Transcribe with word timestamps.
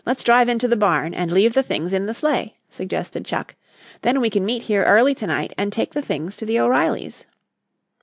]"Let's 0.07 0.23
drive 0.23 0.49
into 0.49 0.67
the 0.67 0.75
barn 0.75 1.13
and 1.13 1.31
leave 1.31 1.53
the 1.53 1.61
things 1.61 1.93
in 1.93 2.07
the 2.07 2.15
sleigh," 2.15 2.55
suggested 2.69 3.23
Chuck; 3.23 3.53
"then 4.01 4.19
we 4.19 4.31
can 4.31 4.43
meet 4.43 4.63
here 4.63 4.83
early 4.83 5.13
tonight 5.13 5.53
and 5.59 5.71
take 5.71 5.93
the 5.93 6.01
things 6.01 6.35
to 6.37 6.45
the 6.47 6.59
O'Reillys." 6.59 7.25